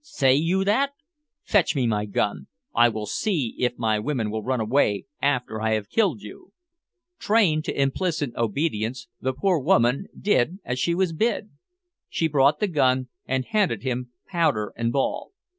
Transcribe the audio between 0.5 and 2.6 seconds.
that! fetch me my gun.